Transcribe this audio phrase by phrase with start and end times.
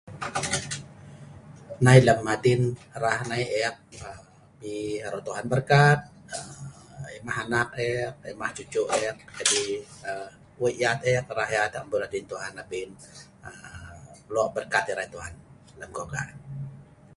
[1.83, 2.61] Nai lem adin
[3.03, 3.77] rah nai ek
[4.59, 4.73] pi
[5.07, 5.99] aro Tuhan berkat,
[7.17, 9.61] emah anak ek, emah cucu ek, jadi
[10.61, 12.89] wei yat ek, rah yat ek llul Tuhan abin
[14.33, 15.33] lok berkat erai Tuhan
[15.79, 16.37] lem keluarga ek